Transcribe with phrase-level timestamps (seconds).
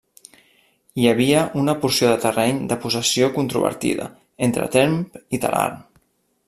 [1.01, 4.09] Hi havia una porció de terreny de possessió controvertida,
[4.49, 4.99] entre Tremp
[5.39, 5.83] i Talarn.